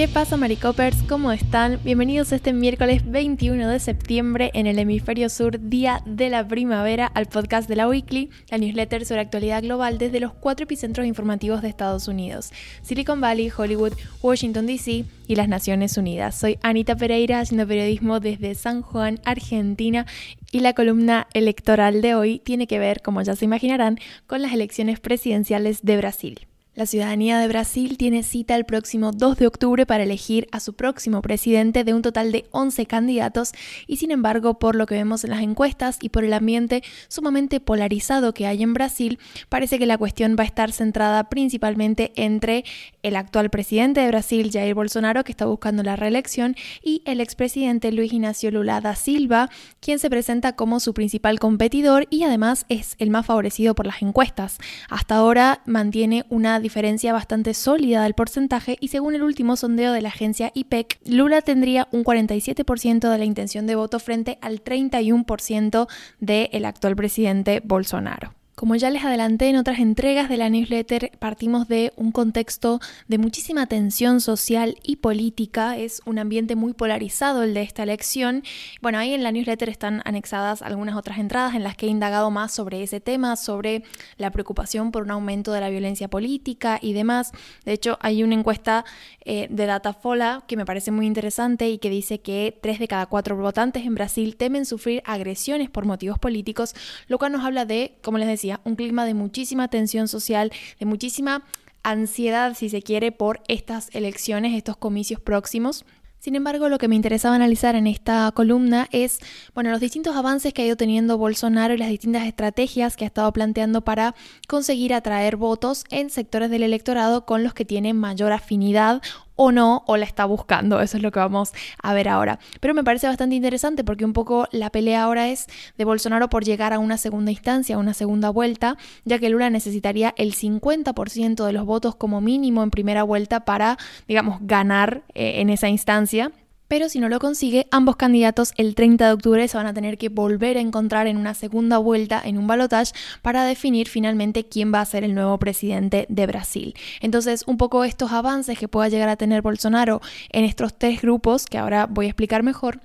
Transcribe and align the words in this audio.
¿Qué 0.00 0.08
pasa 0.08 0.38
Maricopers? 0.38 1.02
¿Cómo 1.02 1.30
están? 1.30 1.78
Bienvenidos 1.84 2.32
este 2.32 2.54
miércoles 2.54 3.02
21 3.04 3.68
de 3.68 3.78
septiembre 3.78 4.50
en 4.54 4.66
el 4.66 4.78
hemisferio 4.78 5.28
sur, 5.28 5.60
día 5.60 6.00
de 6.06 6.30
la 6.30 6.48
primavera, 6.48 7.04
al 7.04 7.26
podcast 7.26 7.68
de 7.68 7.76
la 7.76 7.86
Weekly, 7.86 8.30
la 8.50 8.56
newsletter 8.56 9.04
sobre 9.04 9.20
actualidad 9.20 9.62
global 9.62 9.98
desde 9.98 10.18
los 10.18 10.32
cuatro 10.32 10.64
epicentros 10.64 11.06
informativos 11.06 11.60
de 11.60 11.68
Estados 11.68 12.08
Unidos, 12.08 12.50
Silicon 12.80 13.20
Valley, 13.20 13.52
Hollywood, 13.54 13.92
Washington 14.22 14.64
DC 14.64 15.04
y 15.26 15.34
las 15.34 15.48
Naciones 15.48 15.98
Unidas. 15.98 16.34
Soy 16.34 16.58
Anita 16.62 16.96
Pereira 16.96 17.40
haciendo 17.40 17.66
periodismo 17.66 18.20
desde 18.20 18.54
San 18.54 18.80
Juan, 18.80 19.20
Argentina, 19.26 20.06
y 20.50 20.60
la 20.60 20.72
columna 20.72 21.26
electoral 21.34 22.00
de 22.00 22.14
hoy 22.14 22.38
tiene 22.38 22.66
que 22.66 22.78
ver, 22.78 23.02
como 23.02 23.20
ya 23.20 23.36
se 23.36 23.44
imaginarán, 23.44 23.98
con 24.26 24.40
las 24.40 24.54
elecciones 24.54 24.98
presidenciales 24.98 25.82
de 25.82 25.98
Brasil. 25.98 26.49
La 26.76 26.86
ciudadanía 26.86 27.40
de 27.40 27.48
Brasil 27.48 27.98
tiene 27.98 28.22
cita 28.22 28.54
el 28.54 28.64
próximo 28.64 29.10
2 29.10 29.38
de 29.38 29.48
octubre 29.48 29.86
para 29.86 30.04
elegir 30.04 30.46
a 30.52 30.60
su 30.60 30.74
próximo 30.74 31.20
presidente 31.20 31.82
de 31.82 31.94
un 31.94 32.00
total 32.00 32.30
de 32.30 32.46
11 32.52 32.86
candidatos 32.86 33.50
y 33.88 33.96
sin 33.96 34.12
embargo, 34.12 34.60
por 34.60 34.76
lo 34.76 34.86
que 34.86 34.94
vemos 34.94 35.24
en 35.24 35.30
las 35.30 35.42
encuestas 35.42 35.98
y 36.00 36.10
por 36.10 36.22
el 36.22 36.32
ambiente 36.32 36.84
sumamente 37.08 37.58
polarizado 37.58 38.34
que 38.34 38.46
hay 38.46 38.62
en 38.62 38.72
Brasil, 38.72 39.18
parece 39.48 39.80
que 39.80 39.86
la 39.86 39.98
cuestión 39.98 40.36
va 40.38 40.44
a 40.44 40.46
estar 40.46 40.70
centrada 40.70 41.28
principalmente 41.28 42.12
entre 42.14 42.64
el 43.02 43.16
actual 43.16 43.50
presidente 43.50 44.00
de 44.00 44.08
Brasil, 44.08 44.50
Jair 44.52 44.74
Bolsonaro, 44.74 45.24
que 45.24 45.32
está 45.32 45.46
buscando 45.46 45.82
la 45.82 45.96
reelección, 45.96 46.56
y 46.82 47.02
el 47.04 47.20
expresidente 47.20 47.92
Luis 47.92 48.12
Ignacio 48.12 48.50
Lula 48.50 48.80
da 48.80 48.94
Silva, 48.96 49.50
quien 49.80 49.98
se 49.98 50.10
presenta 50.10 50.56
como 50.56 50.80
su 50.80 50.94
principal 50.94 51.38
competidor 51.38 52.06
y 52.10 52.24
además 52.24 52.66
es 52.68 52.96
el 52.98 53.10
más 53.10 53.26
favorecido 53.26 53.74
por 53.74 53.86
las 53.86 54.02
encuestas. 54.02 54.58
Hasta 54.88 55.16
ahora 55.16 55.62
mantiene 55.66 56.24
una 56.28 56.60
diferencia 56.60 57.12
bastante 57.12 57.54
sólida 57.54 58.02
del 58.02 58.14
porcentaje 58.14 58.76
y 58.80 58.88
según 58.88 59.14
el 59.14 59.22
último 59.22 59.56
sondeo 59.56 59.92
de 59.92 60.02
la 60.02 60.08
agencia 60.08 60.52
IPEC, 60.54 60.98
Lula 61.06 61.42
tendría 61.42 61.88
un 61.92 62.04
47% 62.04 63.10
de 63.10 63.18
la 63.18 63.24
intención 63.24 63.66
de 63.66 63.76
voto 63.76 63.98
frente 63.98 64.38
al 64.40 64.62
31% 64.62 65.88
del 66.20 66.64
actual 66.64 66.96
presidente 66.96 67.60
Bolsonaro. 67.64 68.39
Como 68.60 68.76
ya 68.76 68.90
les 68.90 69.02
adelanté 69.06 69.48
en 69.48 69.56
otras 69.56 69.78
entregas 69.78 70.28
de 70.28 70.36
la 70.36 70.50
newsletter, 70.50 71.12
partimos 71.18 71.66
de 71.66 71.94
un 71.96 72.12
contexto 72.12 72.78
de 73.08 73.16
muchísima 73.16 73.64
tensión 73.64 74.20
social 74.20 74.76
y 74.82 74.96
política. 74.96 75.78
Es 75.78 76.02
un 76.04 76.18
ambiente 76.18 76.56
muy 76.56 76.74
polarizado 76.74 77.42
el 77.42 77.54
de 77.54 77.62
esta 77.62 77.84
elección. 77.84 78.42
Bueno, 78.82 78.98
ahí 78.98 79.14
en 79.14 79.22
la 79.22 79.32
newsletter 79.32 79.70
están 79.70 80.02
anexadas 80.04 80.60
algunas 80.60 80.94
otras 80.94 81.16
entradas 81.16 81.54
en 81.54 81.62
las 81.64 81.74
que 81.74 81.86
he 81.86 81.88
indagado 81.88 82.30
más 82.30 82.52
sobre 82.52 82.82
ese 82.82 83.00
tema, 83.00 83.36
sobre 83.36 83.82
la 84.18 84.30
preocupación 84.30 84.92
por 84.92 85.04
un 85.04 85.10
aumento 85.12 85.52
de 85.52 85.60
la 85.62 85.70
violencia 85.70 86.08
política 86.08 86.78
y 86.82 86.92
demás. 86.92 87.32
De 87.64 87.72
hecho, 87.72 87.96
hay 88.02 88.22
una 88.22 88.34
encuesta 88.34 88.84
eh, 89.24 89.46
de 89.48 89.64
Datafola 89.64 90.44
que 90.46 90.58
me 90.58 90.66
parece 90.66 90.90
muy 90.90 91.06
interesante 91.06 91.70
y 91.70 91.78
que 91.78 91.88
dice 91.88 92.20
que 92.20 92.58
tres 92.60 92.78
de 92.78 92.88
cada 92.88 93.06
cuatro 93.06 93.38
votantes 93.38 93.86
en 93.86 93.94
Brasil 93.94 94.36
temen 94.36 94.66
sufrir 94.66 95.02
agresiones 95.06 95.70
por 95.70 95.86
motivos 95.86 96.18
políticos, 96.18 96.74
lo 97.08 97.16
cual 97.16 97.32
nos 97.32 97.42
habla 97.42 97.64
de, 97.64 97.96
como 98.02 98.18
les 98.18 98.28
decía, 98.28 98.49
un 98.64 98.74
clima 98.74 99.04
de 99.04 99.14
muchísima 99.14 99.68
tensión 99.68 100.08
social, 100.08 100.50
de 100.80 100.86
muchísima 100.86 101.44
ansiedad, 101.82 102.54
si 102.54 102.68
se 102.68 102.82
quiere, 102.82 103.12
por 103.12 103.40
estas 103.46 103.88
elecciones, 103.92 104.56
estos 104.56 104.76
comicios 104.76 105.20
próximos. 105.20 105.84
Sin 106.20 106.34
embargo, 106.34 106.68
lo 106.68 106.76
que 106.76 106.86
me 106.86 106.96
interesaba 106.96 107.34
analizar 107.34 107.76
en 107.76 107.86
esta 107.86 108.30
columna 108.32 108.88
es, 108.92 109.20
bueno, 109.54 109.70
los 109.70 109.80
distintos 109.80 110.16
avances 110.16 110.52
que 110.52 110.60
ha 110.60 110.66
ido 110.66 110.76
teniendo 110.76 111.16
Bolsonaro 111.16 111.72
y 111.72 111.78
las 111.78 111.88
distintas 111.88 112.26
estrategias 112.26 112.94
que 112.98 113.04
ha 113.04 113.06
estado 113.06 113.32
planteando 113.32 113.80
para 113.80 114.14
conseguir 114.46 114.92
atraer 114.92 115.36
votos 115.36 115.84
en 115.88 116.10
sectores 116.10 116.50
del 116.50 116.62
electorado 116.62 117.24
con 117.24 117.42
los 117.42 117.54
que 117.54 117.64
tiene 117.64 117.94
mayor 117.94 118.32
afinidad 118.32 119.00
o 119.42 119.52
no, 119.52 119.84
o 119.86 119.96
la 119.96 120.04
está 120.04 120.26
buscando. 120.26 120.82
Eso 120.82 120.98
es 120.98 121.02
lo 121.02 121.12
que 121.12 121.18
vamos 121.18 121.52
a 121.82 121.94
ver 121.94 122.10
ahora. 122.10 122.38
Pero 122.60 122.74
me 122.74 122.84
parece 122.84 123.06
bastante 123.06 123.34
interesante 123.34 123.84
porque 123.84 124.04
un 124.04 124.12
poco 124.12 124.46
la 124.52 124.68
pelea 124.68 125.02
ahora 125.02 125.28
es 125.28 125.46
de 125.78 125.86
Bolsonaro 125.86 126.28
por 126.28 126.44
llegar 126.44 126.74
a 126.74 126.78
una 126.78 126.98
segunda 126.98 127.30
instancia, 127.30 127.76
a 127.76 127.78
una 127.78 127.94
segunda 127.94 128.28
vuelta, 128.28 128.76
ya 129.06 129.18
que 129.18 129.30
Lula 129.30 129.48
necesitaría 129.48 130.12
el 130.18 130.34
50% 130.34 131.46
de 131.46 131.52
los 131.54 131.64
votos 131.64 131.96
como 131.96 132.20
mínimo 132.20 132.62
en 132.62 132.70
primera 132.70 133.02
vuelta 133.02 133.46
para, 133.46 133.78
digamos, 134.06 134.40
ganar 134.42 135.04
eh, 135.14 135.40
en 135.40 135.48
esa 135.48 135.70
instancia. 135.70 136.32
Pero 136.70 136.88
si 136.88 137.00
no 137.00 137.08
lo 137.08 137.18
consigue, 137.18 137.66
ambos 137.72 137.96
candidatos 137.96 138.52
el 138.56 138.76
30 138.76 139.04
de 139.04 139.12
octubre 139.12 139.48
se 139.48 139.56
van 139.56 139.66
a 139.66 139.74
tener 139.74 139.98
que 139.98 140.08
volver 140.08 140.56
a 140.56 140.60
encontrar 140.60 141.08
en 141.08 141.16
una 141.16 141.34
segunda 141.34 141.78
vuelta 141.78 142.22
en 142.24 142.38
un 142.38 142.46
balotage 142.46 142.92
para 143.22 143.44
definir 143.44 143.88
finalmente 143.88 144.46
quién 144.46 144.72
va 144.72 144.80
a 144.80 144.84
ser 144.84 145.02
el 145.02 145.12
nuevo 145.12 145.36
presidente 145.38 146.06
de 146.08 146.26
Brasil. 146.28 146.76
Entonces, 147.00 147.42
un 147.48 147.56
poco 147.56 147.82
estos 147.82 148.12
avances 148.12 148.56
que 148.56 148.68
pueda 148.68 148.88
llegar 148.88 149.08
a 149.08 149.16
tener 149.16 149.42
Bolsonaro 149.42 150.00
en 150.28 150.44
estos 150.44 150.78
tres 150.78 151.02
grupos, 151.02 151.46
que 151.46 151.58
ahora 151.58 151.86
voy 151.86 152.06
a 152.06 152.10
explicar 152.10 152.44
mejor, 152.44 152.78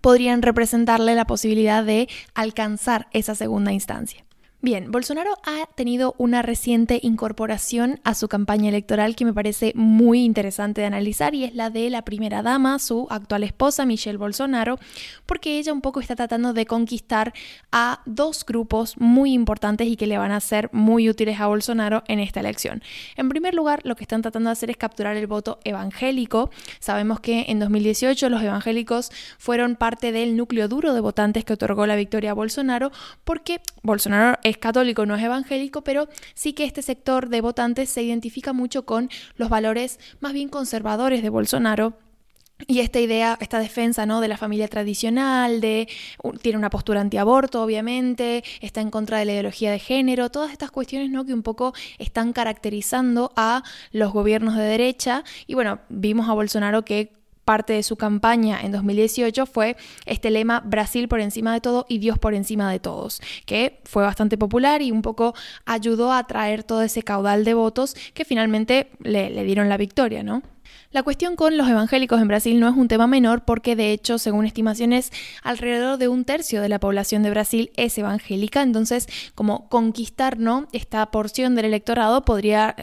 podrían 0.00 0.40
representarle 0.40 1.16
la 1.16 1.26
posibilidad 1.26 1.82
de 1.82 2.08
alcanzar 2.34 3.08
esa 3.10 3.34
segunda 3.34 3.72
instancia. 3.72 4.27
Bien, 4.60 4.90
Bolsonaro 4.90 5.34
ha 5.44 5.66
tenido 5.76 6.16
una 6.18 6.42
reciente 6.42 6.98
incorporación 7.04 8.00
a 8.02 8.14
su 8.14 8.26
campaña 8.26 8.70
electoral 8.70 9.14
que 9.14 9.24
me 9.24 9.32
parece 9.32 9.72
muy 9.76 10.24
interesante 10.24 10.80
de 10.80 10.88
analizar 10.88 11.32
y 11.36 11.44
es 11.44 11.54
la 11.54 11.70
de 11.70 11.88
la 11.90 12.02
primera 12.02 12.42
dama, 12.42 12.80
su 12.80 13.06
actual 13.08 13.44
esposa, 13.44 13.86
Michelle 13.86 14.18
Bolsonaro, 14.18 14.80
porque 15.26 15.60
ella 15.60 15.72
un 15.72 15.80
poco 15.80 16.00
está 16.00 16.16
tratando 16.16 16.54
de 16.54 16.66
conquistar 16.66 17.34
a 17.70 18.00
dos 18.04 18.44
grupos 18.44 18.96
muy 18.98 19.32
importantes 19.32 19.86
y 19.86 19.94
que 19.94 20.08
le 20.08 20.18
van 20.18 20.32
a 20.32 20.40
ser 20.40 20.70
muy 20.72 21.08
útiles 21.08 21.38
a 21.38 21.46
Bolsonaro 21.46 22.02
en 22.08 22.18
esta 22.18 22.40
elección. 22.40 22.82
En 23.14 23.28
primer 23.28 23.54
lugar, 23.54 23.82
lo 23.84 23.94
que 23.94 24.02
están 24.02 24.22
tratando 24.22 24.48
de 24.48 24.54
hacer 24.54 24.70
es 24.70 24.76
capturar 24.76 25.16
el 25.16 25.28
voto 25.28 25.60
evangélico. 25.62 26.50
Sabemos 26.80 27.20
que 27.20 27.44
en 27.46 27.60
2018 27.60 28.28
los 28.28 28.42
evangélicos 28.42 29.12
fueron 29.38 29.76
parte 29.76 30.10
del 30.10 30.36
núcleo 30.36 30.66
duro 30.66 30.94
de 30.94 31.00
votantes 31.00 31.44
que 31.44 31.52
otorgó 31.52 31.86
la 31.86 31.94
victoria 31.94 32.32
a 32.32 32.34
Bolsonaro 32.34 32.90
porque 33.22 33.60
Bolsonaro 33.84 34.36
es 34.48 34.58
católico, 34.58 35.06
no 35.06 35.16
es 35.16 35.22
evangélico, 35.22 35.82
pero 35.82 36.08
sí 36.34 36.52
que 36.52 36.64
este 36.64 36.82
sector 36.82 37.28
de 37.28 37.40
votantes 37.40 37.88
se 37.90 38.02
identifica 38.02 38.52
mucho 38.52 38.84
con 38.84 39.10
los 39.36 39.48
valores 39.48 39.98
más 40.20 40.32
bien 40.32 40.48
conservadores 40.48 41.22
de 41.22 41.28
Bolsonaro 41.30 41.98
y 42.66 42.80
esta 42.80 42.98
idea, 42.98 43.38
esta 43.40 43.60
defensa 43.60 44.04
¿no? 44.04 44.20
de 44.20 44.26
la 44.26 44.36
familia 44.36 44.66
tradicional, 44.66 45.60
de 45.60 45.88
tiene 46.42 46.58
una 46.58 46.70
postura 46.70 47.00
antiaborto, 47.00 47.62
obviamente, 47.62 48.42
está 48.60 48.80
en 48.80 48.90
contra 48.90 49.18
de 49.18 49.26
la 49.26 49.32
ideología 49.32 49.70
de 49.70 49.78
género, 49.78 50.30
todas 50.30 50.50
estas 50.50 50.72
cuestiones 50.72 51.10
¿no? 51.10 51.24
que 51.24 51.34
un 51.34 51.44
poco 51.44 51.72
están 51.98 52.32
caracterizando 52.32 53.32
a 53.36 53.62
los 53.92 54.12
gobiernos 54.12 54.56
de 54.56 54.64
derecha. 54.64 55.22
Y 55.46 55.54
bueno, 55.54 55.78
vimos 55.88 56.28
a 56.28 56.32
Bolsonaro 56.32 56.84
que 56.84 57.12
parte 57.48 57.72
de 57.72 57.82
su 57.82 57.96
campaña 57.96 58.60
en 58.60 58.72
2018 58.72 59.46
fue 59.46 59.78
este 60.04 60.30
lema 60.30 60.60
Brasil 60.60 61.08
por 61.08 61.18
encima 61.18 61.54
de 61.54 61.62
todo 61.62 61.86
y 61.88 61.96
Dios 61.96 62.18
por 62.18 62.34
encima 62.34 62.70
de 62.70 62.78
todos, 62.78 63.22
que 63.46 63.80
fue 63.84 64.02
bastante 64.02 64.36
popular 64.36 64.82
y 64.82 64.90
un 64.90 65.00
poco 65.00 65.32
ayudó 65.64 66.12
a 66.12 66.18
atraer 66.18 66.62
todo 66.62 66.82
ese 66.82 67.02
caudal 67.02 67.46
de 67.46 67.54
votos 67.54 67.96
que 68.12 68.26
finalmente 68.26 68.90
le, 69.00 69.30
le 69.30 69.44
dieron 69.44 69.70
la 69.70 69.78
victoria, 69.78 70.22
¿no? 70.22 70.42
La 70.90 71.02
cuestión 71.02 71.36
con 71.36 71.58
los 71.58 71.68
evangélicos 71.68 72.18
en 72.18 72.28
Brasil 72.28 72.58
no 72.58 72.66
es 72.66 72.74
un 72.74 72.88
tema 72.88 73.06
menor 73.06 73.44
porque 73.44 73.76
de 73.76 73.92
hecho, 73.92 74.18
según 74.18 74.46
estimaciones, 74.46 75.12
alrededor 75.42 75.98
de 75.98 76.08
un 76.08 76.24
tercio 76.24 76.62
de 76.62 76.70
la 76.70 76.80
población 76.80 77.22
de 77.22 77.28
Brasil 77.28 77.70
es 77.76 77.98
evangélica, 77.98 78.62
entonces 78.62 79.06
como 79.34 79.68
conquistar 79.68 80.38
¿no? 80.38 80.66
esta 80.72 81.10
porción 81.10 81.54
del 81.54 81.66
electorado 81.66 82.24
podría 82.24 82.74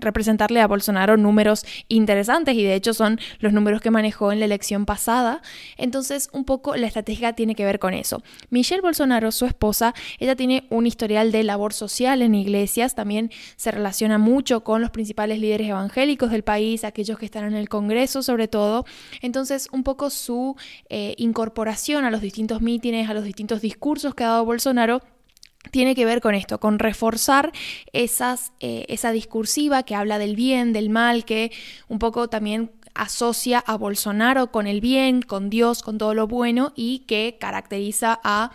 representarle 0.00 0.62
a 0.62 0.66
Bolsonaro 0.66 1.18
números 1.18 1.66
interesantes 1.88 2.54
y 2.54 2.62
de 2.62 2.74
hecho 2.74 2.94
son 2.94 3.20
los 3.40 3.52
números 3.52 3.82
que 3.82 3.90
manejó 3.90 4.32
en 4.32 4.38
la 4.38 4.46
elección 4.46 4.86
pasada. 4.86 5.42
Entonces 5.76 6.30
un 6.32 6.46
poco 6.46 6.76
la 6.76 6.86
estrategia 6.86 7.34
tiene 7.34 7.54
que 7.54 7.66
ver 7.66 7.78
con 7.78 7.92
eso. 7.92 8.22
Michelle 8.48 8.80
Bolsonaro, 8.80 9.32
su 9.32 9.44
esposa, 9.44 9.94
ella 10.18 10.34
tiene 10.34 10.66
un 10.70 10.86
historial 10.86 11.30
de 11.30 11.44
labor 11.44 11.74
social 11.74 12.22
en 12.22 12.34
iglesias, 12.34 12.94
también 12.94 13.30
se 13.56 13.70
relaciona 13.70 14.16
mucho 14.16 14.64
con 14.64 14.80
los 14.80 14.90
principales 14.90 15.38
líderes 15.38 15.68
evangélicos 15.68 16.30
del 16.30 16.42
país, 16.42 16.84
aquellos 16.84 17.18
que 17.18 17.26
están 17.30 17.44
en 17.44 17.54
el 17.54 17.68
Congreso 17.68 18.22
sobre 18.22 18.48
todo. 18.48 18.84
Entonces, 19.22 19.68
un 19.72 19.82
poco 19.84 20.10
su 20.10 20.56
eh, 20.88 21.14
incorporación 21.16 22.04
a 22.04 22.10
los 22.10 22.20
distintos 22.20 22.60
mítines, 22.60 23.08
a 23.08 23.14
los 23.14 23.24
distintos 23.24 23.60
discursos 23.60 24.14
que 24.14 24.24
ha 24.24 24.28
dado 24.28 24.44
Bolsonaro, 24.44 25.00
tiene 25.70 25.94
que 25.94 26.04
ver 26.04 26.20
con 26.20 26.34
esto, 26.34 26.58
con 26.58 26.78
reforzar 26.78 27.52
esas, 27.92 28.52
eh, 28.60 28.86
esa 28.88 29.12
discursiva 29.12 29.82
que 29.82 29.94
habla 29.94 30.18
del 30.18 30.34
bien, 30.34 30.72
del 30.72 30.88
mal, 30.90 31.24
que 31.24 31.52
un 31.88 31.98
poco 31.98 32.28
también 32.28 32.72
asocia 32.94 33.58
a 33.58 33.76
Bolsonaro 33.76 34.50
con 34.50 34.66
el 34.66 34.80
bien, 34.80 35.22
con 35.22 35.50
Dios, 35.50 35.82
con 35.82 35.98
todo 35.98 36.14
lo 36.14 36.26
bueno 36.26 36.72
y 36.74 37.00
que 37.00 37.36
caracteriza 37.38 38.18
a 38.24 38.50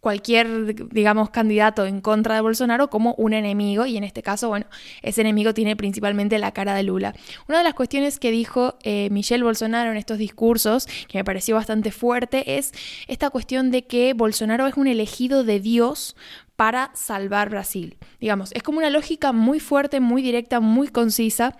cualquier, 0.00 0.88
digamos, 0.90 1.30
candidato 1.30 1.86
en 1.86 2.00
contra 2.00 2.34
de 2.34 2.40
Bolsonaro 2.40 2.88
como 2.88 3.14
un 3.14 3.32
enemigo 3.32 3.86
y 3.86 3.96
en 3.96 4.04
este 4.04 4.22
caso, 4.22 4.48
bueno, 4.48 4.66
ese 5.02 5.20
enemigo 5.20 5.54
tiene 5.54 5.76
principalmente 5.76 6.38
la 6.38 6.52
cara 6.52 6.74
de 6.74 6.84
Lula. 6.84 7.14
Una 7.48 7.58
de 7.58 7.64
las 7.64 7.74
cuestiones 7.74 8.18
que 8.18 8.30
dijo 8.30 8.76
eh, 8.82 9.08
Michelle 9.10 9.42
Bolsonaro 9.42 9.90
en 9.90 9.96
estos 9.96 10.18
discursos, 10.18 10.86
que 11.08 11.18
me 11.18 11.24
pareció 11.24 11.56
bastante 11.56 11.90
fuerte, 11.90 12.58
es 12.58 12.72
esta 13.08 13.30
cuestión 13.30 13.70
de 13.70 13.86
que 13.86 14.14
Bolsonaro 14.14 14.66
es 14.66 14.76
un 14.76 14.86
elegido 14.86 15.44
de 15.44 15.60
Dios 15.60 16.16
para 16.56 16.90
salvar 16.94 17.50
Brasil. 17.50 17.96
Digamos, 18.20 18.52
es 18.52 18.62
como 18.62 18.78
una 18.78 18.90
lógica 18.90 19.32
muy 19.32 19.60
fuerte, 19.60 20.00
muy 20.00 20.22
directa, 20.22 20.60
muy 20.60 20.88
concisa 20.88 21.56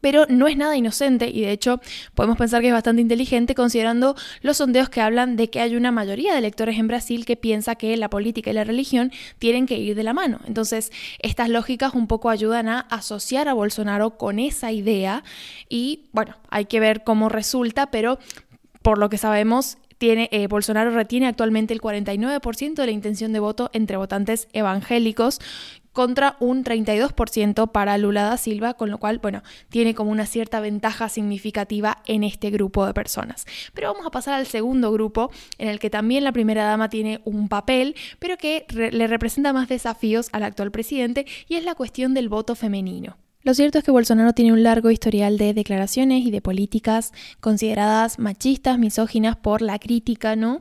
pero 0.00 0.26
no 0.28 0.48
es 0.48 0.56
nada 0.56 0.76
inocente 0.76 1.28
y 1.28 1.42
de 1.42 1.52
hecho 1.52 1.80
podemos 2.14 2.38
pensar 2.38 2.60
que 2.60 2.68
es 2.68 2.72
bastante 2.72 3.02
inteligente 3.02 3.54
considerando 3.54 4.16
los 4.40 4.56
sondeos 4.56 4.88
que 4.88 5.00
hablan 5.00 5.36
de 5.36 5.50
que 5.50 5.60
hay 5.60 5.76
una 5.76 5.92
mayoría 5.92 6.32
de 6.32 6.38
electores 6.38 6.78
en 6.78 6.88
Brasil 6.88 7.24
que 7.24 7.36
piensa 7.36 7.74
que 7.74 7.96
la 7.96 8.10
política 8.10 8.50
y 8.50 8.54
la 8.54 8.64
religión 8.64 9.12
tienen 9.38 9.66
que 9.66 9.78
ir 9.78 9.94
de 9.94 10.02
la 10.02 10.12
mano. 10.12 10.40
Entonces, 10.46 10.92
estas 11.18 11.48
lógicas 11.48 11.94
un 11.94 12.06
poco 12.06 12.30
ayudan 12.30 12.68
a 12.68 12.80
asociar 12.80 13.48
a 13.48 13.54
Bolsonaro 13.54 14.16
con 14.16 14.38
esa 14.38 14.72
idea 14.72 15.24
y 15.68 16.06
bueno, 16.12 16.36
hay 16.50 16.66
que 16.66 16.80
ver 16.80 17.04
cómo 17.04 17.28
resulta, 17.28 17.90
pero 17.90 18.18
por 18.82 18.98
lo 18.98 19.08
que 19.08 19.18
sabemos, 19.18 19.78
tiene, 19.98 20.28
eh, 20.32 20.48
Bolsonaro 20.48 20.90
retiene 20.90 21.28
actualmente 21.28 21.72
el 21.72 21.80
49% 21.80 22.74
de 22.74 22.86
la 22.86 22.92
intención 22.92 23.32
de 23.32 23.38
voto 23.38 23.70
entre 23.72 23.96
votantes 23.96 24.48
evangélicos, 24.52 25.38
contra 25.92 26.36
un 26.40 26.64
32% 26.64 27.70
para 27.70 27.98
Lula 27.98 28.24
da 28.24 28.36
Silva, 28.36 28.74
con 28.74 28.90
lo 28.90 28.98
cual, 28.98 29.18
bueno, 29.18 29.42
tiene 29.68 29.94
como 29.94 30.10
una 30.10 30.26
cierta 30.26 30.60
ventaja 30.60 31.08
significativa 31.08 32.02
en 32.06 32.24
este 32.24 32.50
grupo 32.50 32.86
de 32.86 32.94
personas. 32.94 33.46
Pero 33.74 33.92
vamos 33.92 34.06
a 34.06 34.10
pasar 34.10 34.34
al 34.34 34.46
segundo 34.46 34.92
grupo, 34.92 35.30
en 35.58 35.68
el 35.68 35.78
que 35.78 35.90
también 35.90 36.24
la 36.24 36.32
primera 36.32 36.64
dama 36.64 36.88
tiene 36.88 37.20
un 37.24 37.48
papel, 37.48 37.94
pero 38.18 38.36
que 38.36 38.66
le 38.70 39.06
representa 39.06 39.52
más 39.52 39.68
desafíos 39.68 40.28
al 40.32 40.42
actual 40.42 40.70
presidente, 40.70 41.26
y 41.48 41.56
es 41.56 41.64
la 41.64 41.74
cuestión 41.74 42.14
del 42.14 42.28
voto 42.28 42.54
femenino. 42.54 43.16
Lo 43.44 43.54
cierto 43.54 43.78
es 43.78 43.84
que 43.84 43.90
Bolsonaro 43.90 44.34
tiene 44.34 44.52
un 44.52 44.62
largo 44.62 44.88
historial 44.92 45.36
de 45.36 45.52
declaraciones 45.52 46.24
y 46.24 46.30
de 46.30 46.40
políticas 46.40 47.12
consideradas 47.40 48.20
machistas, 48.20 48.78
misóginas 48.78 49.34
por 49.36 49.62
la 49.62 49.80
crítica, 49.80 50.36
¿no? 50.36 50.60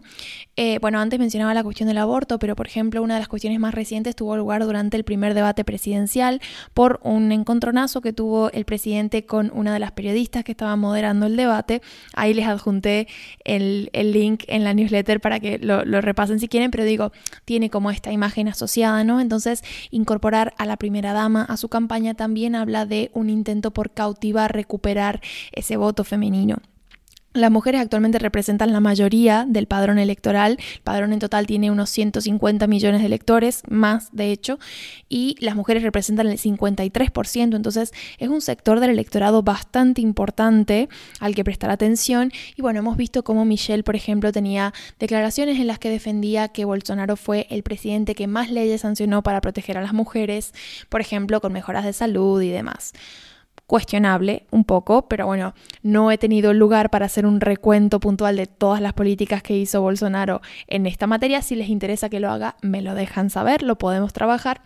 Eh, 0.56 0.80
bueno, 0.82 1.00
antes 1.00 1.20
mencionaba 1.20 1.54
la 1.54 1.64
cuestión 1.64 1.88
del 1.88 2.00
aborto, 2.00 2.40
pero 2.40 2.56
por 2.56 2.66
ejemplo, 2.66 3.04
una 3.04 3.14
de 3.14 3.20
las 3.20 3.28
cuestiones 3.28 3.60
más 3.60 3.76
recientes 3.76 4.16
tuvo 4.16 4.36
lugar 4.36 4.64
durante 4.64 4.98
el 4.98 5.04
primer 5.04 5.36
debate 5.36 5.64
presidencial 5.64 6.42
por 6.74 7.00
un 7.04 7.32
encontronazo 7.32 8.02
que 8.02 8.14
tuvo 8.14 8.52
el 8.52 8.66
presidente 8.66 9.28
con 9.28 9.52
una 9.54 9.74
de 9.74 9.80
las 9.80 9.92
periodistas 9.92 10.44
que 10.44 10.54
estaba 10.54 10.76
moderando 10.76 11.28
el 11.28 11.36
debate. 11.36 11.84
Ahí 12.16 12.34
les 12.34 12.48
adjunté 12.48 13.08
el, 13.44 13.92
link 13.94 14.44
en 14.48 14.64
la 14.64 14.74
newsletter 14.74 15.22
para 15.22 15.40
que 15.40 15.60
lo, 15.60 15.86
lo 15.86 16.02
repasen 16.02 16.40
si 16.40 16.48
quieren, 16.48 16.72
pero 16.72 16.84
digo, 16.84 17.12
tiene 17.46 17.70
como 17.70 17.92
esta 17.92 18.12
imagen 18.12 18.48
asociada, 18.48 19.04
¿no? 19.04 19.22
Entonces, 19.22 19.64
incorporar 19.92 20.56
a 20.58 20.66
la 20.66 20.78
primera 20.78 21.14
dama 21.14 21.44
a 21.44 21.58
su 21.58 21.70
campaña 21.70 22.16
también 22.16 22.56
habla 22.72 22.86
de 22.86 23.12
un 23.14 23.30
intento 23.30 23.72
por 23.72 23.92
cautivar, 23.92 24.54
recuperar 24.54 25.20
ese 25.52 25.76
voto 25.76 26.06
femenino. 26.06 26.58
Las 27.34 27.50
mujeres 27.50 27.80
actualmente 27.80 28.20
representan 28.20 28.74
la 28.74 28.82
mayoría 28.82 29.46
del 29.48 29.66
padrón 29.66 30.00
electoral. 30.00 30.58
El 30.60 30.82
padrón 30.82 31.14
en 31.14 31.20
total 31.20 31.48
tiene 31.48 31.72
unos 31.72 31.90
150 31.90 32.68
millones 32.68 33.00
de 33.00 33.08
electores, 33.08 33.64
más 33.70 34.10
de 34.12 34.34
hecho, 34.34 34.60
y 35.08 35.38
las 35.40 35.56
mujeres 35.56 35.82
representan 35.82 36.28
el 36.28 36.38
53%. 36.38 37.56
Entonces 37.56 37.94
es 38.18 38.28
un 38.28 38.42
sector 38.42 38.82
del 38.82 38.90
electorado 38.90 39.44
bastante 39.44 40.02
importante 40.02 40.90
al 41.22 41.34
que 41.34 41.46
prestar 41.46 41.70
atención. 41.70 42.34
Y 42.58 42.62
bueno, 42.64 42.80
hemos 42.80 42.98
visto 42.98 43.24
cómo 43.24 43.46
Michelle, 43.46 43.84
por 43.84 43.96
ejemplo, 43.96 44.34
tenía 44.34 44.74
declaraciones 45.00 45.58
en 45.58 45.68
las 45.68 45.80
que 45.80 45.90
defendía 45.90 46.50
que 46.50 46.66
Bolsonaro 46.66 47.16
fue 47.16 47.48
el 47.50 47.64
presidente 47.64 48.14
que 48.14 48.28
más 48.28 48.52
leyes 48.52 48.82
sancionó 48.82 49.24
para 49.24 49.40
proteger 49.40 49.78
a 49.78 49.82
las 49.82 49.94
mujeres, 49.94 50.54
por 50.90 51.00
ejemplo, 51.00 51.40
con 51.40 51.54
mejoras 51.54 51.86
de 51.86 51.94
salud 51.94 52.42
y 52.42 52.50
demás 52.50 52.92
cuestionable 53.72 54.48
un 54.52 54.66
poco, 54.66 55.08
pero 55.08 55.28
bueno, 55.28 55.54
no 55.82 56.12
he 56.12 56.18
tenido 56.18 56.54
lugar 56.54 56.90
para 56.90 57.06
hacer 57.06 57.26
un 57.26 57.40
recuento 57.40 58.02
puntual 58.02 58.36
de 58.36 58.46
todas 58.46 58.82
las 58.82 58.92
políticas 58.92 59.42
que 59.42 59.56
hizo 59.56 59.82
Bolsonaro 59.82 60.42
en 60.68 60.86
esta 60.86 61.08
materia. 61.08 61.42
Si 61.42 61.56
les 61.56 61.70
interesa 61.70 62.10
que 62.10 62.20
lo 62.20 62.30
haga, 62.30 62.58
me 62.62 62.82
lo 62.82 62.96
dejan 62.96 63.30
saber, 63.30 63.64
lo 63.64 63.78
podemos 63.78 64.12
trabajar. 64.12 64.62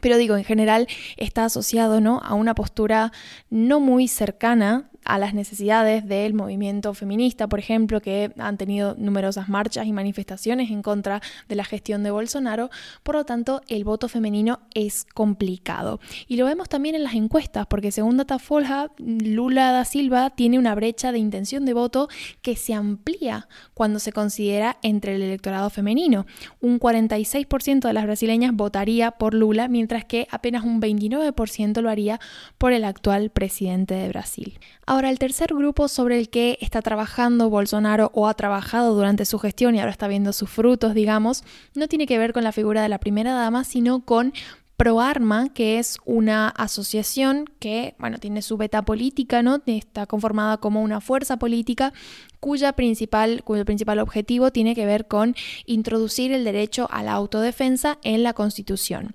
Pero 0.00 0.16
digo, 0.16 0.36
en 0.36 0.44
general 0.44 0.86
está 1.16 1.44
asociado 1.44 2.00
¿no? 2.00 2.20
a 2.22 2.34
una 2.34 2.54
postura 2.54 3.10
no 3.50 3.80
muy 3.80 4.06
cercana 4.06 4.92
a 5.10 5.18
las 5.18 5.34
necesidades 5.34 6.06
del 6.06 6.34
movimiento 6.34 6.94
feminista, 6.94 7.48
por 7.48 7.58
ejemplo, 7.58 8.00
que 8.00 8.32
han 8.38 8.56
tenido 8.56 8.94
numerosas 8.96 9.48
marchas 9.48 9.88
y 9.88 9.92
manifestaciones 9.92 10.70
en 10.70 10.82
contra 10.82 11.20
de 11.48 11.56
la 11.56 11.64
gestión 11.64 12.04
de 12.04 12.12
Bolsonaro. 12.12 12.70
Por 13.02 13.16
lo 13.16 13.24
tanto, 13.24 13.60
el 13.66 13.82
voto 13.82 14.08
femenino 14.08 14.60
es 14.72 15.04
complicado. 15.12 15.98
Y 16.28 16.36
lo 16.36 16.44
vemos 16.44 16.68
también 16.68 16.94
en 16.94 17.02
las 17.02 17.14
encuestas, 17.14 17.66
porque 17.66 17.90
según 17.90 18.18
Datafolha, 18.18 18.92
Lula 18.98 19.72
da 19.72 19.84
Silva 19.84 20.30
tiene 20.30 20.60
una 20.60 20.76
brecha 20.76 21.10
de 21.10 21.18
intención 21.18 21.64
de 21.64 21.74
voto 21.74 22.08
que 22.40 22.54
se 22.54 22.72
amplía 22.72 23.48
cuando 23.74 23.98
se 23.98 24.12
considera 24.12 24.76
entre 24.80 25.16
el 25.16 25.22
electorado 25.22 25.70
femenino. 25.70 26.24
Un 26.60 26.78
46% 26.78 27.80
de 27.80 27.92
las 27.92 28.04
brasileñas 28.04 28.54
votaría 28.54 29.10
por 29.10 29.34
Lula, 29.34 29.66
mientras 29.66 30.04
que 30.04 30.28
apenas 30.30 30.62
un 30.62 30.80
29% 30.80 31.80
lo 31.80 31.90
haría 31.90 32.20
por 32.58 32.72
el 32.72 32.84
actual 32.84 33.30
presidente 33.30 33.94
de 33.94 34.08
Brasil. 34.08 34.60
Ahora, 34.86 34.99
el 35.08 35.18
tercer 35.18 35.54
grupo 35.54 35.88
sobre 35.88 36.18
el 36.18 36.28
que 36.28 36.58
está 36.60 36.82
trabajando 36.82 37.48
Bolsonaro 37.48 38.10
o 38.14 38.28
ha 38.28 38.34
trabajado 38.34 38.94
durante 38.94 39.24
su 39.24 39.38
gestión 39.38 39.74
y 39.74 39.80
ahora 39.80 39.92
está 39.92 40.08
viendo 40.08 40.32
sus 40.32 40.50
frutos, 40.50 40.94
digamos, 40.94 41.44
no 41.74 41.88
tiene 41.88 42.06
que 42.06 42.18
ver 42.18 42.32
con 42.32 42.44
la 42.44 42.52
figura 42.52 42.82
de 42.82 42.88
la 42.88 42.98
primera 42.98 43.32
dama, 43.32 43.64
sino 43.64 44.04
con 44.04 44.32
ProArma, 44.76 45.52
que 45.52 45.78
es 45.78 45.98
una 46.06 46.48
asociación 46.48 47.44
que, 47.58 47.94
bueno, 47.98 48.18
tiene 48.18 48.40
su 48.40 48.56
beta 48.56 48.82
política, 48.82 49.42
¿no? 49.42 49.60
Está 49.66 50.06
conformada 50.06 50.56
como 50.56 50.82
una 50.82 51.02
fuerza 51.02 51.38
política 51.38 51.92
cuya 52.40 52.72
principal, 52.72 53.42
cuyo 53.44 53.66
principal 53.66 53.98
objetivo 53.98 54.52
tiene 54.52 54.74
que 54.74 54.86
ver 54.86 55.06
con 55.06 55.34
introducir 55.66 56.32
el 56.32 56.44
derecho 56.44 56.88
a 56.90 57.02
la 57.02 57.12
autodefensa 57.12 57.98
en 58.02 58.22
la 58.22 58.32
Constitución. 58.32 59.14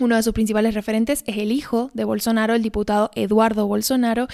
Uno 0.00 0.16
de 0.16 0.24
sus 0.24 0.32
principales 0.32 0.74
referentes 0.74 1.22
es 1.24 1.36
el 1.36 1.52
hijo 1.52 1.92
de 1.94 2.02
Bolsonaro, 2.02 2.56
el 2.56 2.62
diputado 2.62 3.12
Eduardo 3.14 3.68
Bolsonaro, 3.68 4.26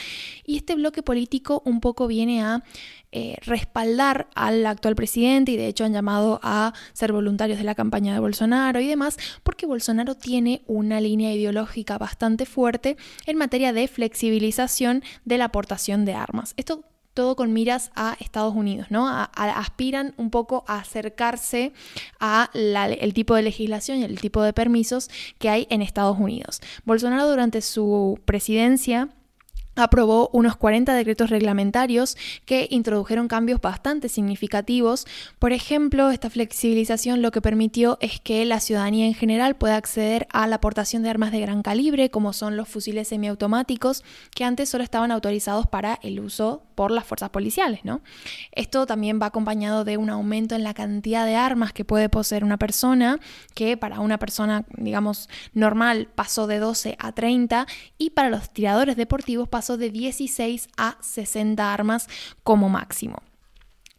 y 0.47 0.57
este 0.57 0.75
bloque 0.75 1.03
político 1.03 1.61
un 1.67 1.81
poco 1.81 2.07
viene 2.07 2.43
a 2.43 2.65
eh, 3.13 3.37
respaldar 3.43 4.29
al 4.35 4.65
actual 4.65 4.97
presidente 4.97 5.53
y 5.53 5.59
de 5.59 5.67
hecho 5.67 5.85
han 5.85 5.93
llamado 5.93 6.41
a 6.43 6.73
ser 6.95 7.13
voluntarios 7.13 7.59
de 7.59 7.65
la 7.65 7.75
campaña 7.75 8.15
de 8.15 8.21
Bolsonaro 8.21 8.81
y 8.81 8.87
demás, 8.87 9.19
porque 9.43 9.67
Bolsonaro 9.67 10.15
tiene 10.15 10.63
una 10.67 10.99
línea 10.99 11.35
ideológica 11.35 11.99
bastante 11.99 12.47
fuerte 12.47 12.97
en 13.27 13.37
materia 13.37 13.75
de 13.75 13.87
flexibilización 13.87 15.03
de 15.27 15.37
la 15.37 15.45
aportación 15.47 16.07
de 16.07 16.15
armas. 16.15 16.55
Esto 16.57 16.85
todo 17.15 17.37
con 17.37 17.53
miras 17.53 17.91
a 17.95 18.17
Estados 18.21 18.55
Unidos, 18.55 18.89
¿no? 18.91 19.09
aspiran 19.09 20.15
un 20.17 20.31
poco 20.31 20.65
a 20.67 20.79
acercarse 20.79 21.73
a 22.19 22.51
el 22.55 23.15
tipo 23.15 23.35
de 23.35 23.43
legislación 23.43 23.99
y 23.99 24.05
el 24.05 24.21
tipo 24.21 24.43
de 24.43 24.53
permisos 24.53 25.11
que 25.39 25.49
hay 25.49 25.67
en 25.71 25.83
Estados 25.83 26.19
Unidos. 26.19 26.61
Bolsonaro 26.85 27.29
durante 27.29 27.61
su 27.63 28.21
presidencia 28.25 29.09
aprobó 29.81 30.31
unos 30.33 30.57
40 30.57 30.95
decretos 30.95 31.31
reglamentarios 31.31 32.17
que 32.45 32.69
introdujeron 32.71 33.29
cambios 33.29 33.61
bastante 33.61 34.09
significativos. 34.09 35.07
Por 35.39 35.53
ejemplo, 35.53 36.11
esta 36.11 36.31
flexibilización 36.31 37.23
lo 37.23 37.31
que 37.31 37.41
permitió 37.41 37.99
es 38.01 38.21
que 38.21 38.45
la 38.45 38.61
ciudadanía 38.61 39.07
en 39.07 39.15
general 39.15 39.57
pueda 39.57 39.77
acceder 39.77 40.27
a 40.33 40.47
la 40.47 40.57
aportación 40.57 41.03
de 41.03 41.11
armas 41.11 41.33
de 41.33 41.41
gran 41.41 41.63
calibre, 41.63 42.11
como 42.11 42.33
son 42.33 42.57
los 42.57 42.69
fusiles 42.69 43.09
semiautomáticos, 43.09 44.05
que 44.35 44.45
antes 44.45 44.69
solo 44.69 44.85
estaban 44.85 45.11
autorizados 45.11 45.67
para 45.67 45.99
el 46.03 46.21
uso 46.21 46.63
por 46.75 46.91
las 46.91 47.05
fuerzas 47.05 47.31
policiales. 47.31 47.81
Esto 48.53 48.87
también 48.87 49.21
va 49.21 49.27
acompañado 49.27 49.85
de 49.85 49.97
un 49.97 50.09
aumento 50.09 50.55
en 50.55 50.65
la 50.65 50.73
cantidad 50.73 51.27
de 51.27 51.37
armas 51.37 51.73
que 51.73 51.85
puede 51.85 52.09
poseer 52.09 52.43
una 52.43 52.57
persona, 52.57 53.21
que 53.55 53.77
para 53.77 54.01
una 54.01 54.19
persona, 54.19 54.65
digamos, 54.77 55.29
normal 55.53 56.09
pasó 56.15 56.47
de 56.47 56.59
12 56.59 56.97
a 56.99 57.13
30 57.13 57.67
y 57.99 58.11
para 58.11 58.31
los 58.31 58.51
tiradores 58.51 58.97
deportivos 58.97 59.49
pasó 59.49 59.70
de 59.77 59.91
16 59.91 60.69
a 60.77 60.99
60 61.01 61.73
armas 61.73 62.09
como 62.43 62.69
máximo. 62.69 63.23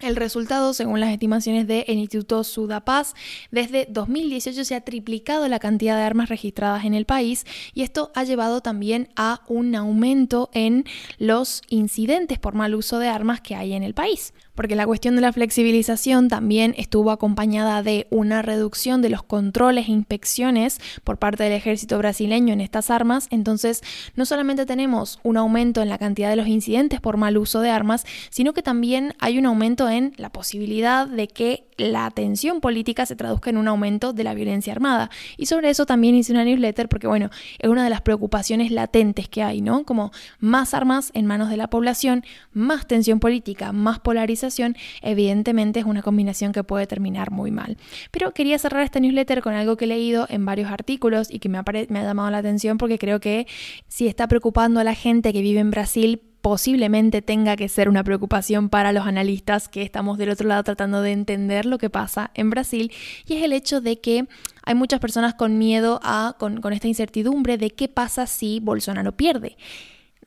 El 0.02 0.16
resultado, 0.16 0.74
según 0.74 1.00
las 1.00 1.12
estimaciones 1.12 1.68
del 1.68 1.86
Instituto 1.88 2.44
Sudapaz, 2.44 3.14
desde 3.52 3.86
2018 3.88 4.66
se 4.66 4.74
ha 4.74 4.82
triplicado 4.82 5.48
la 5.48 5.60
cantidad 5.60 5.96
de 5.96 6.02
armas 6.02 6.30
registradas 6.30 6.86
en 6.86 6.96
el 6.96 7.06
país 7.06 7.46
y 7.74 7.84
esto 7.84 8.12
ha 8.16 8.24
llevado 8.24 8.62
también 8.62 9.10
a 9.16 9.42
un 9.48 9.76
aumento 9.76 10.50
en 10.54 10.86
los 11.20 11.62
incidentes 11.70 12.40
por 12.40 12.56
mal 12.56 12.74
uso 12.74 12.98
de 12.98 13.10
armas 13.10 13.42
que 13.42 13.56
hay 13.56 13.74
en 13.74 13.84
el 13.84 13.94
país 13.94 14.34
porque 14.56 14.76
la 14.76 14.86
cuestión 14.86 15.16
de 15.16 15.22
la 15.22 15.34
flexibilización 15.34 16.28
también 16.28 16.74
estuvo 16.78 17.12
acompañada 17.12 17.84
de 17.84 18.08
una 18.10 18.42
reducción 18.42 19.02
de 19.02 19.10
los 19.10 19.24
controles 19.24 19.88
e 19.88 19.92
inspecciones 19.92 20.80
por 21.04 21.18
parte 21.18 21.44
del 21.44 21.54
ejército 21.54 21.98
brasileño 21.98 22.54
en 22.54 22.62
estas 22.62 22.90
armas, 22.90 23.28
entonces 23.32 23.82
no 24.16 24.26
solamente 24.26 24.66
tenemos 24.66 25.20
un 25.24 25.38
aumento 25.38 25.82
en 25.82 25.90
la 25.90 25.98
cantidad 25.98 26.30
de 26.30 26.36
los 26.36 26.48
incidentes 26.48 27.02
por 27.02 27.18
mal 27.18 27.38
uso 27.38 27.62
de 27.62 27.70
armas, 27.70 28.06
sino 28.30 28.54
que 28.54 28.64
también 28.64 29.16
hay 29.20 29.38
un 29.38 29.46
aumento 29.46 29.90
en 29.90 30.14
la 30.18 30.32
posibilidad 30.32 31.08
de 31.08 31.28
que 31.28 31.71
la 31.82 32.10
tensión 32.12 32.62
política 32.62 33.06
se 33.06 33.16
traduzca 33.16 33.50
en 33.50 33.58
un 33.58 33.68
aumento 33.68 34.14
de 34.14 34.24
la 34.24 34.34
violencia 34.34 34.74
armada. 34.74 35.10
Y 35.38 35.48
sobre 35.48 35.70
eso 35.70 35.86
también 35.86 36.16
hice 36.16 36.32
una 36.32 36.44
newsletter 36.44 36.88
porque, 36.90 37.08
bueno, 37.08 37.30
es 37.60 37.70
una 37.70 37.84
de 37.84 37.90
las 37.90 38.02
preocupaciones 38.02 38.72
latentes 38.72 39.28
que 39.28 39.44
hay, 39.44 39.62
¿no? 39.62 39.84
Como 39.84 40.12
más 40.40 40.74
armas 40.74 41.12
en 41.14 41.26
manos 41.26 41.50
de 41.50 41.58
la 41.58 41.70
población, 41.70 42.24
más 42.54 42.88
tensión 42.88 43.20
política, 43.20 43.72
más 43.72 44.00
polarización, 44.00 44.76
evidentemente 45.02 45.80
es 45.80 45.86
una 45.86 46.02
combinación 46.02 46.52
que 46.52 46.64
puede 46.64 46.88
terminar 46.88 47.32
muy 47.32 47.52
mal. 47.52 47.78
Pero 48.12 48.34
quería 48.34 48.58
cerrar 48.60 48.84
esta 48.84 49.00
newsletter 49.00 49.42
con 49.42 49.54
algo 49.54 49.78
que 49.78 49.86
he 49.86 49.88
leído 49.88 50.28
en 50.30 50.46
varios 50.46 50.72
artículos 50.72 51.30
y 51.32 51.40
que 51.40 51.50
me 51.50 51.58
ha, 51.58 51.64
me 51.90 52.00
ha 52.00 52.04
llamado 52.04 52.30
la 52.32 52.38
atención 52.38 52.78
porque 52.78 52.98
creo 52.98 53.20
que 53.20 53.48
si 53.88 54.08
está 54.08 54.28
preocupando 54.28 54.80
a 54.80 54.84
la 54.84 54.94
gente 54.94 55.34
que 55.34 55.42
vive 55.42 55.60
en 55.60 55.72
Brasil, 55.72 56.22
posiblemente 56.42 57.22
tenga 57.22 57.56
que 57.56 57.70
ser 57.70 57.88
una 57.88 58.04
preocupación 58.04 58.70
para 58.70 58.92
los 58.92 59.06
analistas 59.06 59.68
que 59.68 59.84
estamos 59.84 60.18
del 60.18 60.30
otro 60.30 60.48
lado 60.48 60.64
tratando 60.64 61.02
de 61.02 61.12
entender 61.12 61.66
lo 61.66 61.78
que 61.78 61.90
pasa 61.90 62.32
en 62.34 62.50
Brasil 62.50 62.92
y 63.26 63.36
es 63.36 63.44
el 63.44 63.54
hecho 63.54 63.82
de 63.82 64.00
que 64.00 64.28
hay 64.64 64.76
muchas 64.76 65.00
personas 65.00 65.34
con 65.34 65.58
miedo 65.58 66.00
a, 66.04 66.36
con, 66.40 66.62
con 66.62 66.74
esta 66.74 66.88
incertidumbre 66.88 67.58
de 67.58 67.72
qué 67.72 67.88
pasa 67.88 68.28
si 68.28 68.60
Bolsonaro 68.60 69.12
pierde 69.14 69.58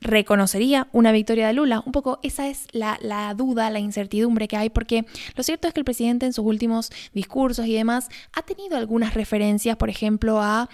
reconocería 0.05 0.87
una 0.91 1.11
victoria 1.11 1.47
de 1.47 1.53
Lula. 1.53 1.81
Un 1.85 1.91
poco 1.91 2.19
esa 2.23 2.47
es 2.47 2.67
la, 2.71 2.97
la, 3.01 3.33
duda, 3.33 3.69
la 3.69 3.79
incertidumbre 3.79 4.47
que 4.47 4.57
hay, 4.57 4.69
porque 4.69 5.05
lo 5.35 5.43
cierto 5.43 5.67
es 5.67 5.73
que 5.73 5.81
el 5.81 5.85
presidente 5.85 6.25
en 6.25 6.33
sus 6.33 6.45
últimos 6.45 6.91
discursos 7.13 7.65
y 7.65 7.73
demás 7.73 8.09
ha 8.33 8.41
tenido 8.43 8.77
algunas 8.77 9.13
referencias, 9.13 9.77
por 9.77 9.89
ejemplo, 9.89 10.41
a 10.41 10.69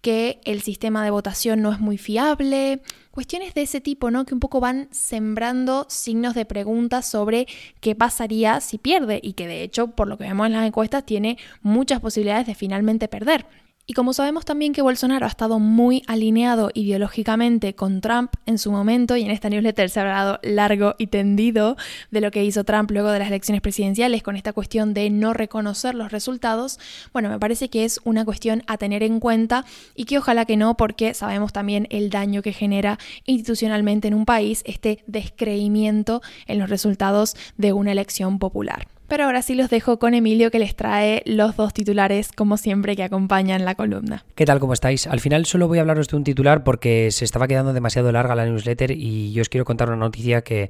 que 0.00 0.40
el 0.44 0.62
sistema 0.62 1.02
de 1.04 1.10
votación 1.10 1.62
no 1.62 1.72
es 1.72 1.80
muy 1.80 1.98
fiable, 1.98 2.80
cuestiones 3.10 3.54
de 3.54 3.62
ese 3.62 3.80
tipo, 3.80 4.10
¿no? 4.10 4.24
Que 4.24 4.34
un 4.34 4.40
poco 4.40 4.60
van 4.60 4.88
sembrando 4.92 5.86
signos 5.88 6.34
de 6.34 6.44
preguntas 6.44 7.08
sobre 7.08 7.46
qué 7.80 7.94
pasaría 7.94 8.60
si 8.60 8.78
pierde 8.78 9.20
y 9.22 9.32
que 9.32 9.46
de 9.46 9.62
hecho, 9.62 9.88
por 9.88 10.06
lo 10.06 10.16
que 10.16 10.24
vemos 10.24 10.46
en 10.46 10.52
las 10.52 10.66
encuestas, 10.66 11.04
tiene 11.04 11.38
muchas 11.62 12.00
posibilidades 12.00 12.46
de 12.46 12.54
finalmente 12.54 13.08
perder. 13.08 13.46
Y 13.88 13.92
como 13.92 14.12
sabemos 14.12 14.44
también 14.44 14.72
que 14.72 14.82
Bolsonaro 14.82 15.26
ha 15.26 15.28
estado 15.28 15.60
muy 15.60 16.02
alineado 16.08 16.70
ideológicamente 16.74 17.76
con 17.76 18.00
Trump 18.00 18.32
en 18.44 18.58
su 18.58 18.72
momento, 18.72 19.16
y 19.16 19.22
en 19.22 19.30
esta 19.30 19.48
newsletter 19.48 19.90
se 19.90 20.00
ha 20.00 20.02
hablado 20.02 20.40
largo 20.42 20.96
y 20.98 21.06
tendido 21.06 21.76
de 22.10 22.20
lo 22.20 22.32
que 22.32 22.44
hizo 22.44 22.64
Trump 22.64 22.90
luego 22.90 23.10
de 23.10 23.20
las 23.20 23.28
elecciones 23.28 23.62
presidenciales 23.62 24.24
con 24.24 24.34
esta 24.34 24.52
cuestión 24.52 24.92
de 24.92 25.08
no 25.10 25.34
reconocer 25.34 25.94
los 25.94 26.10
resultados, 26.10 26.80
bueno, 27.12 27.28
me 27.28 27.38
parece 27.38 27.68
que 27.68 27.84
es 27.84 28.00
una 28.02 28.24
cuestión 28.24 28.64
a 28.66 28.76
tener 28.76 29.04
en 29.04 29.20
cuenta 29.20 29.64
y 29.94 30.06
que 30.06 30.18
ojalá 30.18 30.46
que 30.46 30.56
no, 30.56 30.76
porque 30.76 31.14
sabemos 31.14 31.52
también 31.52 31.86
el 31.90 32.10
daño 32.10 32.42
que 32.42 32.52
genera 32.52 32.98
institucionalmente 33.24 34.08
en 34.08 34.14
un 34.14 34.24
país 34.24 34.62
este 34.66 35.04
descreimiento 35.06 36.22
en 36.48 36.58
los 36.58 36.70
resultados 36.70 37.36
de 37.56 37.72
una 37.72 37.92
elección 37.92 38.40
popular. 38.40 38.88
Pero 39.08 39.24
ahora 39.24 39.42
sí 39.42 39.54
los 39.54 39.70
dejo 39.70 39.98
con 39.98 40.14
Emilio 40.14 40.50
que 40.50 40.58
les 40.58 40.74
trae 40.74 41.22
los 41.26 41.56
dos 41.56 41.72
titulares, 41.72 42.32
como 42.32 42.56
siempre, 42.56 42.96
que 42.96 43.04
acompañan 43.04 43.64
la 43.64 43.74
columna. 43.74 44.24
¿Qué 44.34 44.44
tal? 44.44 44.58
¿Cómo 44.58 44.72
estáis? 44.72 45.06
Al 45.06 45.20
final 45.20 45.46
solo 45.46 45.68
voy 45.68 45.78
a 45.78 45.82
hablaros 45.82 46.08
de 46.08 46.16
un 46.16 46.24
titular 46.24 46.64
porque 46.64 47.10
se 47.12 47.24
estaba 47.24 47.46
quedando 47.46 47.72
demasiado 47.72 48.10
larga 48.10 48.34
la 48.34 48.46
newsletter 48.46 48.90
y 48.90 49.32
yo 49.32 49.42
os 49.42 49.48
quiero 49.48 49.64
contar 49.64 49.88
una 49.88 49.96
noticia 49.96 50.42
que 50.42 50.68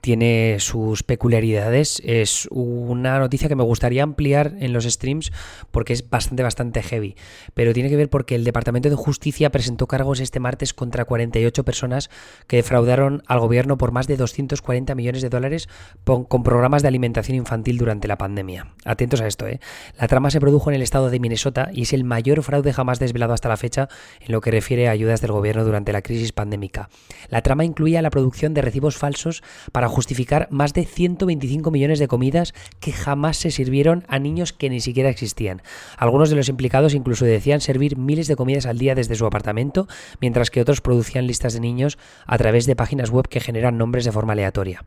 tiene 0.00 0.56
sus 0.60 1.02
peculiaridades. 1.02 2.00
Es 2.04 2.48
una 2.50 3.18
noticia 3.18 3.48
que 3.48 3.56
me 3.56 3.64
gustaría 3.64 4.02
ampliar 4.02 4.54
en 4.60 4.72
los 4.72 4.84
streams 4.84 5.32
porque 5.70 5.92
es 5.92 6.08
bastante, 6.08 6.42
bastante 6.42 6.82
heavy. 6.82 7.16
Pero 7.54 7.72
tiene 7.72 7.88
que 7.88 7.96
ver 7.96 8.10
porque 8.10 8.34
el 8.34 8.44
Departamento 8.44 8.90
de 8.90 8.96
Justicia 8.96 9.50
presentó 9.50 9.86
cargos 9.86 10.20
este 10.20 10.40
martes 10.40 10.74
contra 10.74 11.04
48 11.04 11.64
personas 11.64 12.10
que 12.46 12.56
defraudaron 12.56 13.22
al 13.26 13.40
gobierno 13.40 13.78
por 13.78 13.92
más 13.92 14.06
de 14.06 14.16
240 14.16 14.94
millones 14.94 15.22
de 15.22 15.28
dólares 15.28 15.68
con 16.04 16.42
programas 16.42 16.82
de 16.82 16.88
alimentación 16.88 17.36
infantil 17.36 17.78
durante 17.78 18.08
la 18.08 18.18
pandemia. 18.18 18.68
Atentos 18.84 19.20
a 19.20 19.26
esto, 19.26 19.46
¿eh? 19.46 19.60
La 19.98 20.08
trama 20.08 20.30
se 20.30 20.40
produjo 20.40 20.70
en 20.70 20.76
el 20.76 20.82
estado 20.82 21.10
de 21.10 21.20
Minnesota 21.20 21.70
y 21.72 21.82
es 21.82 21.92
el 21.92 22.04
mayor 22.04 22.42
fraude 22.42 22.72
jamás 22.72 22.98
desvelado 22.98 23.32
hasta 23.32 23.48
la 23.48 23.56
fecha 23.56 23.88
en 24.20 24.32
lo 24.32 24.40
que 24.40 24.50
refiere 24.50 24.88
a 24.88 24.92
ayudas 24.92 25.20
del 25.20 25.32
gobierno 25.32 25.64
durante 25.64 25.92
la 25.92 26.02
crisis 26.02 26.32
pandémica. 26.32 26.88
La 27.28 27.42
trama 27.42 27.64
incluía 27.64 28.02
la 28.02 28.10
producción 28.10 28.54
de 28.54 28.62
recibos 28.62 28.96
falsos 28.96 29.42
para 29.72 29.87
justificar 29.88 30.48
más 30.50 30.72
de 30.74 30.84
125 30.84 31.70
millones 31.70 31.98
de 31.98 32.08
comidas 32.08 32.54
que 32.80 32.92
jamás 32.92 33.36
se 33.36 33.50
sirvieron 33.50 34.04
a 34.08 34.18
niños 34.18 34.52
que 34.52 34.70
ni 34.70 34.80
siquiera 34.80 35.08
existían. 35.10 35.62
Algunos 35.96 36.30
de 36.30 36.36
los 36.36 36.48
implicados 36.48 36.94
incluso 36.94 37.24
decían 37.24 37.60
servir 37.60 37.96
miles 37.96 38.28
de 38.28 38.36
comidas 38.36 38.66
al 38.66 38.78
día 38.78 38.94
desde 38.94 39.14
su 39.14 39.26
apartamento, 39.26 39.88
mientras 40.20 40.50
que 40.50 40.60
otros 40.60 40.80
producían 40.80 41.26
listas 41.26 41.54
de 41.54 41.60
niños 41.60 41.98
a 42.26 42.38
través 42.38 42.66
de 42.66 42.76
páginas 42.76 43.10
web 43.10 43.28
que 43.28 43.40
generan 43.40 43.78
nombres 43.78 44.04
de 44.04 44.12
forma 44.12 44.32
aleatoria. 44.32 44.84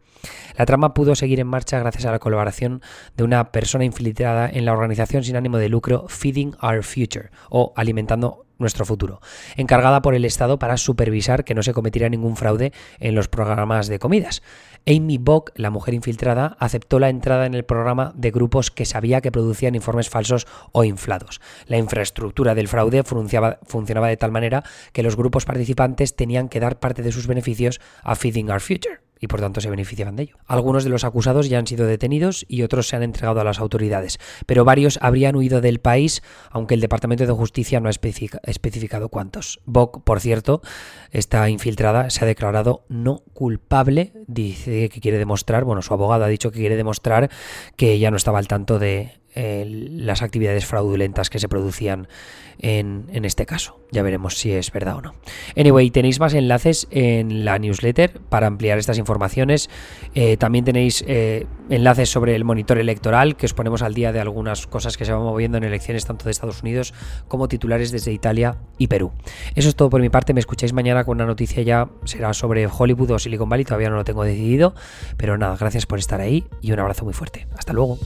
La 0.57 0.65
trama 0.65 0.93
pudo 0.93 1.15
seguir 1.15 1.39
en 1.39 1.47
marcha 1.47 1.79
gracias 1.79 2.05
a 2.05 2.11
la 2.11 2.19
colaboración 2.19 2.81
de 3.17 3.23
una 3.23 3.51
persona 3.51 3.85
infiltrada 3.85 4.49
en 4.49 4.65
la 4.65 4.73
organización 4.73 5.23
sin 5.23 5.35
ánimo 5.35 5.57
de 5.57 5.69
lucro 5.69 6.05
Feeding 6.07 6.55
Our 6.61 6.83
Future 6.83 7.29
o 7.49 7.73
Alimentando 7.75 8.45
nuestro 8.61 8.85
futuro, 8.85 9.19
encargada 9.57 10.01
por 10.01 10.15
el 10.15 10.25
Estado 10.25 10.59
para 10.59 10.77
supervisar 10.77 11.43
que 11.43 11.53
no 11.53 11.63
se 11.63 11.73
cometiera 11.73 12.07
ningún 12.07 12.37
fraude 12.37 12.71
en 12.99 13.15
los 13.15 13.27
programas 13.27 13.87
de 13.87 13.99
comidas. 13.99 14.41
Amy 14.87 15.17
Bock, 15.17 15.51
la 15.55 15.69
mujer 15.69 15.93
infiltrada, 15.93 16.55
aceptó 16.59 16.99
la 16.99 17.09
entrada 17.09 17.45
en 17.45 17.53
el 17.53 17.65
programa 17.65 18.13
de 18.15 18.31
grupos 18.31 18.71
que 18.71 18.85
sabía 18.85 19.21
que 19.21 19.31
producían 19.31 19.75
informes 19.75 20.09
falsos 20.09 20.47
o 20.71 20.83
inflados. 20.83 21.41
La 21.67 21.77
infraestructura 21.77 22.55
del 22.55 22.67
fraude 22.67 23.03
funcionaba, 23.03 24.07
de 24.07 24.17
tal 24.17 24.31
manera 24.31 24.63
que 24.93 25.03
los 25.03 25.15
grupos 25.15 25.45
participantes 25.45 26.15
tenían 26.15 26.49
que 26.49 26.59
dar 26.59 26.79
parte 26.79 27.03
de 27.03 27.11
sus 27.11 27.27
beneficios 27.27 27.79
a 28.03 28.15
Feeding 28.15 28.49
Our 28.49 28.61
Future 28.61 29.10
y 29.21 29.27
por 29.27 29.39
tanto 29.39 29.61
se 29.61 29.69
beneficiaban 29.69 30.17
de 30.17 30.23
ello. 30.23 30.37
Algunos 30.47 30.83
de 30.83 30.89
los 30.89 31.05
acusados 31.05 31.47
ya 31.47 31.59
han 31.59 31.67
sido 31.67 31.85
detenidos 31.85 32.43
y 32.49 32.63
otros 32.63 32.87
se 32.89 32.97
han 32.97 33.03
entregado 33.03 33.39
a 33.39 33.43
las 33.45 33.59
autoridades, 33.59 34.17
pero 34.45 34.65
varios 34.65 34.99
habrían 35.01 35.35
huido 35.35 35.61
del 35.61 35.79
país, 35.79 36.23
aunque 36.49 36.73
el 36.73 36.81
Departamento 36.81 37.25
de 37.25 37.31
Justicia 37.31 37.79
no 37.79 37.87
ha 37.87 37.91
especificado 37.91 39.09
cuántos. 39.09 39.61
Bock, 39.65 40.03
por 40.03 40.19
cierto, 40.19 40.61
está 41.11 41.47
infiltrada, 41.49 42.09
se 42.09 42.25
ha 42.25 42.27
declarado 42.27 42.83
no 42.89 43.23
culpable, 43.33 44.11
dice 44.27 44.89
que 44.89 44.99
quiere 44.99 45.19
demostrar, 45.19 45.63
bueno, 45.63 45.83
su 45.83 45.93
abogado 45.93 46.25
ha 46.25 46.27
dicho 46.27 46.51
que 46.51 46.59
quiere 46.59 46.75
demostrar 46.75 47.29
que 47.77 47.93
ella 47.93 48.09
no 48.09 48.17
estaba 48.17 48.39
al 48.39 48.47
tanto 48.47 48.79
de 48.79 49.20
las 49.35 50.21
actividades 50.21 50.65
fraudulentas 50.65 51.29
que 51.29 51.39
se 51.39 51.47
producían 51.47 52.07
en, 52.61 53.25
este 53.25 53.45
caso. 53.45 53.79
Ya 53.91 54.03
veremos 54.03 54.37
si 54.37 54.51
es 54.51 54.71
verdad 54.71 54.97
o 54.97 55.01
no. 55.01 55.13
Anyway, 55.57 55.89
tenéis 55.89 56.19
más 56.19 56.33
enlaces 56.33 56.87
en 56.91 57.43
la 57.43 57.59
newsletter 57.59 58.19
para 58.29 58.47
ampliar 58.47 58.77
estas 58.77 58.97
informaciones. 58.97 59.69
Eh, 60.13 60.37
también 60.37 60.63
tenéis 60.65 61.03
eh, 61.07 61.47
enlaces 61.69 62.09
sobre 62.09 62.35
el 62.35 62.43
monitor 62.43 62.77
electoral, 62.77 63.35
que 63.35 63.45
os 63.45 63.53
ponemos 63.53 63.81
al 63.81 63.93
día 63.93 64.11
de 64.11 64.19
algunas 64.19 64.67
cosas 64.67 64.97
que 64.97 65.05
se 65.05 65.11
van 65.11 65.23
moviendo 65.23 65.57
en 65.57 65.63
elecciones 65.63 66.05
tanto 66.05 66.25
de 66.25 66.31
Estados 66.31 66.61
Unidos 66.61 66.93
como 67.27 67.47
titulares 67.47 67.91
desde 67.91 68.11
Italia 68.11 68.57
y 68.77 68.87
Perú. 68.87 69.11
Eso 69.55 69.69
es 69.69 69.75
todo 69.75 69.89
por 69.89 70.01
mi 70.01 70.09
parte. 70.09 70.33
Me 70.33 70.39
escucháis 70.39 70.73
mañana 70.73 71.03
con 71.03 71.17
una 71.17 71.25
noticia 71.25 71.63
ya, 71.63 71.89
será 72.05 72.33
sobre 72.33 72.67
Hollywood 72.67 73.11
o 73.11 73.19
Silicon 73.19 73.49
Valley, 73.49 73.65
todavía 73.65 73.89
no 73.89 73.95
lo 73.95 74.03
tengo 74.03 74.23
decidido. 74.23 74.75
Pero 75.17 75.37
nada, 75.37 75.57
gracias 75.57 75.85
por 75.85 75.99
estar 75.99 76.21
ahí 76.21 76.45
y 76.61 76.71
un 76.71 76.79
abrazo 76.79 77.05
muy 77.05 77.13
fuerte. 77.13 77.47
Hasta 77.57 77.73
luego. 77.73 77.97